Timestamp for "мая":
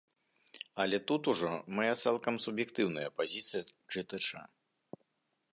1.79-1.93